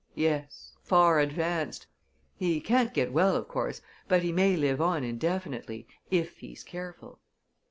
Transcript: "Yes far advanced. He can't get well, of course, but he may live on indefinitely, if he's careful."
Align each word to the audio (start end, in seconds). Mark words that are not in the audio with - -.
"Yes 0.15 0.75
far 0.81 1.19
advanced. 1.19 1.85
He 2.35 2.59
can't 2.59 2.91
get 2.91 3.13
well, 3.13 3.35
of 3.35 3.47
course, 3.47 3.83
but 4.07 4.23
he 4.23 4.31
may 4.31 4.55
live 4.57 4.81
on 4.81 5.03
indefinitely, 5.03 5.85
if 6.09 6.39
he's 6.39 6.63
careful." 6.63 7.19